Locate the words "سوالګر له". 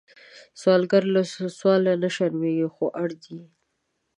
0.59-1.21